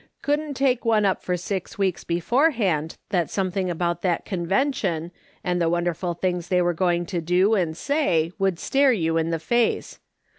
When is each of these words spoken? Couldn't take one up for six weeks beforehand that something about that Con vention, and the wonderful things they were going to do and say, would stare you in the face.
Couldn't 0.23 0.55
take 0.55 0.83
one 0.83 1.05
up 1.05 1.21
for 1.21 1.37
six 1.37 1.77
weeks 1.77 2.03
beforehand 2.03 2.97
that 3.09 3.29
something 3.29 3.69
about 3.69 4.01
that 4.01 4.25
Con 4.25 4.47
vention, 4.47 5.11
and 5.43 5.61
the 5.61 5.69
wonderful 5.69 6.15
things 6.15 6.47
they 6.47 6.59
were 6.59 6.73
going 6.73 7.05
to 7.05 7.21
do 7.21 7.53
and 7.53 7.77
say, 7.77 8.31
would 8.39 8.57
stare 8.57 8.93
you 8.93 9.17
in 9.17 9.29
the 9.29 9.37
face. 9.37 9.99